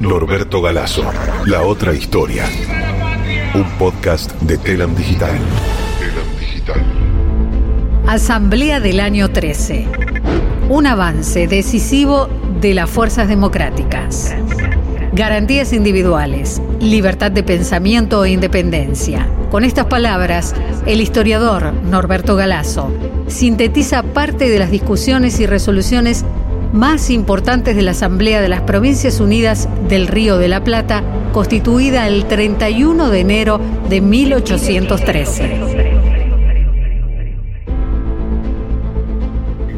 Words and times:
Norberto 0.00 0.60
Galazo, 0.60 1.04
La 1.46 1.62
Otra 1.62 1.94
Historia. 1.94 2.44
Un 3.54 3.64
podcast 3.78 4.30
de 4.42 4.58
Telam 4.58 4.94
Digital. 4.94 5.30
Telam 5.98 6.38
Digital. 6.38 6.82
Asamblea 8.06 8.78
del 8.78 9.00
año 9.00 9.30
13. 9.30 9.86
Un 10.68 10.86
avance 10.86 11.46
decisivo 11.46 12.28
de 12.60 12.74
las 12.74 12.90
fuerzas 12.90 13.28
democráticas. 13.28 14.34
Garantías 15.14 15.72
individuales, 15.72 16.60
libertad 16.78 17.32
de 17.32 17.42
pensamiento 17.42 18.22
e 18.26 18.32
independencia. 18.32 19.26
Con 19.50 19.64
estas 19.64 19.86
palabras, 19.86 20.54
el 20.84 21.00
historiador 21.00 21.72
Norberto 21.72 22.36
Galazo 22.36 22.92
sintetiza 23.28 24.02
parte 24.02 24.50
de 24.50 24.58
las 24.58 24.70
discusiones 24.70 25.40
y 25.40 25.46
resoluciones 25.46 26.26
más 26.76 27.08
importantes 27.08 27.74
de 27.74 27.82
la 27.82 27.92
Asamblea 27.92 28.42
de 28.42 28.50
las 28.50 28.60
Provincias 28.60 29.18
Unidas 29.18 29.68
del 29.88 30.06
Río 30.08 30.36
de 30.36 30.48
la 30.48 30.62
Plata, 30.62 31.02
constituida 31.32 32.06
el 32.06 32.26
31 32.26 33.08
de 33.08 33.20
enero 33.20 33.58
de 33.88 34.02
1813. 34.02 35.60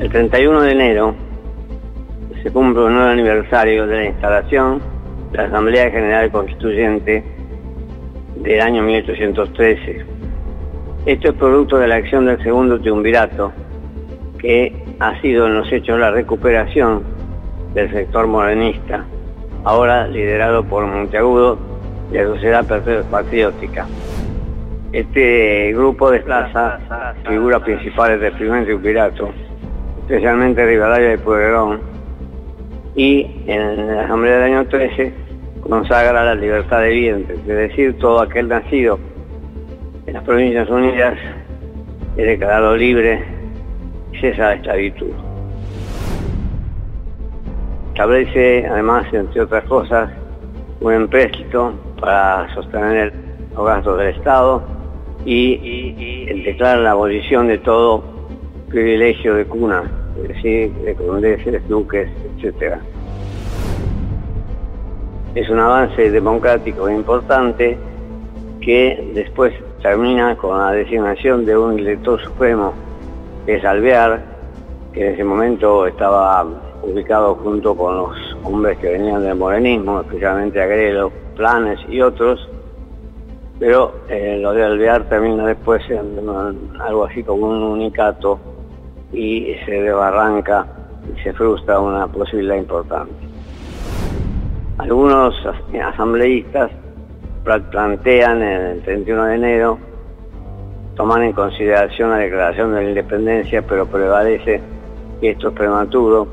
El 0.00 0.10
31 0.10 0.60
de 0.60 0.72
enero 0.72 1.14
se 2.42 2.50
cumple 2.50 2.84
un 2.84 2.94
nuevo 2.94 3.08
aniversario 3.08 3.86
de 3.86 3.96
la 3.96 4.04
instalación 4.04 4.82
de 5.30 5.38
la 5.38 5.44
Asamblea 5.44 5.90
General 5.90 6.30
Constituyente 6.30 7.24
del 8.36 8.60
año 8.60 8.82
1813. 8.82 10.04
Esto 11.06 11.28
es 11.30 11.34
producto 11.34 11.78
de 11.78 11.88
la 11.88 11.96
acción 11.96 12.26
del 12.26 12.42
segundo 12.42 12.78
triunvirato, 12.78 13.50
que 14.38 14.81
ha 15.02 15.20
sido 15.20 15.48
en 15.48 15.54
los 15.54 15.72
hechos 15.72 15.98
la 15.98 16.12
recuperación 16.12 17.02
del 17.74 17.90
sector 17.90 18.28
morenista, 18.28 19.04
ahora 19.64 20.06
liderado 20.06 20.62
por 20.62 20.86
Monteagudo 20.86 21.58
y 22.12 22.14
la 22.14 22.24
Sociedad 22.26 22.64
Patriótica. 23.10 23.88
Este 24.92 25.72
grupo 25.72 26.08
desplaza 26.08 26.78
figuras 27.28 27.62
principales 27.62 28.20
del 28.20 28.32
primer 28.34 28.64
triunvirato, 28.64 29.30
especialmente 30.02 30.64
Rivadavia 30.64 31.08
de 31.08 31.18
Pueyrredón, 31.18 31.80
y 32.94 33.26
en 33.48 33.96
la 33.96 34.04
Asamblea 34.04 34.38
del 34.38 34.52
año 34.54 34.68
13 34.68 35.12
consagra 35.68 36.24
la 36.24 36.34
libertad 36.36 36.80
de 36.80 36.90
vientre, 36.90 37.34
es 37.34 37.46
decir, 37.46 37.98
todo 37.98 38.20
aquel 38.20 38.46
nacido 38.46 39.00
en 40.06 40.14
las 40.14 40.22
Provincias 40.22 40.68
Unidas 40.68 41.18
es 42.16 42.26
declarado 42.26 42.76
libre 42.76 43.24
y 43.24 43.31
cesa 44.20 44.42
la 44.42 44.54
esclavitud. 44.54 45.12
Establece 47.88 48.66
además, 48.66 49.06
entre 49.12 49.42
otras 49.42 49.64
cosas, 49.64 50.10
un 50.80 50.92
empréstito 50.92 51.72
para 52.00 52.52
sostener 52.54 53.12
los 53.54 53.66
gastos 53.66 53.98
del 53.98 54.08
Estado 54.08 54.62
y, 55.24 56.42
declara 56.44 56.80
la 56.80 56.90
abolición 56.92 57.46
de 57.46 57.58
todo 57.58 58.02
privilegio 58.68 59.34
de 59.34 59.44
cuna, 59.44 59.84
es 60.22 60.28
decir, 60.28 60.72
de 60.72 60.94
condeses, 60.94 61.68
duques, 61.68 62.08
etc. 62.38 62.76
Es 65.34 65.48
un 65.48 65.60
avance 65.60 66.10
democrático 66.10 66.90
importante 66.90 67.76
que 68.60 69.10
después 69.14 69.52
termina 69.82 70.36
con 70.36 70.58
la 70.58 70.72
designación 70.72 71.44
de 71.44 71.56
un 71.56 71.78
elector 71.78 72.20
supremo, 72.22 72.72
es 73.46 73.64
Alvear, 73.64 74.20
que 74.92 75.06
en 75.06 75.14
ese 75.14 75.24
momento 75.24 75.86
estaba 75.86 76.44
ubicado 76.82 77.34
junto 77.36 77.76
con 77.76 77.96
los 77.96 78.36
hombres 78.44 78.78
que 78.78 78.92
venían 78.92 79.22
del 79.22 79.36
morenismo, 79.36 80.00
especialmente 80.00 80.60
Agrelo, 80.60 81.12
Planes 81.36 81.78
y 81.88 82.00
otros, 82.00 82.48
pero 83.58 83.94
eh, 84.08 84.38
lo 84.40 84.52
de 84.52 84.64
Alvear 84.64 85.08
termina 85.08 85.46
después 85.46 85.82
en 85.90 86.18
algo 86.80 87.04
así 87.04 87.22
como 87.22 87.48
un 87.48 87.62
unicato 87.62 88.38
y 89.12 89.54
se 89.64 89.72
desbarranca 89.72 90.66
y 91.14 91.20
se 91.22 91.32
frustra 91.32 91.78
una 91.78 92.06
posibilidad 92.06 92.56
importante. 92.56 93.12
Algunos 94.78 95.34
asambleístas 95.80 96.70
plantean 97.44 98.42
en 98.42 98.60
el 98.62 98.82
31 98.82 99.24
de 99.24 99.34
enero 99.34 99.91
tomar 100.96 101.22
en 101.22 101.32
consideración 101.32 102.10
la 102.10 102.18
declaración 102.18 102.74
de 102.74 102.82
la 102.82 102.88
independencia, 102.88 103.62
pero 103.62 103.86
prevalece 103.86 104.60
que 105.20 105.30
esto 105.30 105.48
es 105.48 105.54
prematuro 105.54 106.26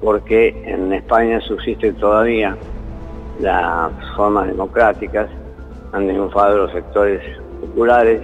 porque 0.00 0.48
en 0.66 0.92
España 0.92 1.40
subsisten 1.40 1.94
todavía 1.96 2.56
las 3.40 3.92
formas 4.16 4.48
democráticas, 4.48 5.28
han 5.92 6.08
triunfado 6.08 6.58
los 6.58 6.72
sectores 6.72 7.20
populares 7.60 8.20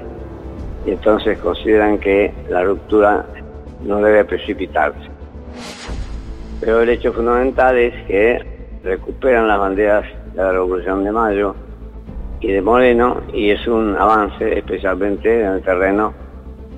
y 0.86 0.90
entonces 0.92 1.38
consideran 1.38 1.98
que 1.98 2.32
la 2.48 2.64
ruptura 2.64 3.26
no 3.84 4.00
debe 4.00 4.24
precipitarse. 4.24 5.08
Pero 6.60 6.80
el 6.80 6.88
hecho 6.88 7.12
fundamental 7.12 7.76
es 7.76 7.94
que 8.06 8.44
recuperan 8.82 9.46
las 9.46 9.58
banderas 9.58 10.04
de 10.34 10.42
la 10.42 10.52
Revolución 10.52 11.04
de 11.04 11.12
Mayo 11.12 11.54
y 12.40 12.52
de 12.52 12.62
Moreno 12.62 13.20
y 13.32 13.50
es 13.50 13.66
un 13.66 13.96
avance 13.96 14.58
especialmente 14.58 15.40
en 15.40 15.54
el 15.54 15.62
terreno 15.62 16.14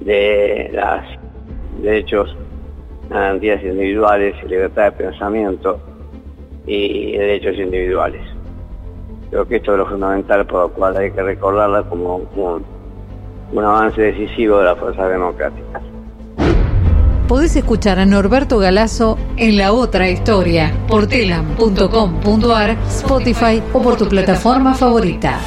de 0.01 0.71
los 0.73 1.83
derechos, 1.83 2.37
garantías 3.09 3.63
individuales, 3.63 4.35
libertad 4.49 4.85
de 4.85 4.93
pensamiento 4.93 5.81
y 6.67 7.17
derechos 7.17 7.57
individuales. 7.59 8.23
Creo 9.31 9.47
que 9.47 9.57
esto 9.57 9.73
es 9.73 9.79
lo 9.79 9.87
fundamental 9.87 10.47
por 10.47 10.63
lo 10.63 10.69
cual 10.71 10.97
hay 10.97 11.11
que 11.13 11.23
recordarla 11.23 11.83
como 11.85 12.17
un, 12.17 12.65
un 13.53 13.65
avance 13.65 14.01
decisivo 14.01 14.59
de 14.59 14.65
las 14.65 14.79
fuerzas 14.79 15.11
democráticas. 15.11 15.83
Podés 17.31 17.55
escuchar 17.55 18.01
a 18.01 18.07
Norberto 18.07 18.59
Galazo 18.59 19.17
en 19.37 19.57
La 19.57 19.73
Otra 19.73 20.11
Historia 20.11 20.77
por 20.89 21.07
telam.com.ar, 21.07 22.77
Spotify 22.89 23.63
o 23.73 23.81
por 23.81 23.97
tu 23.97 24.09
plataforma 24.09 24.75
favorita. 24.75 25.39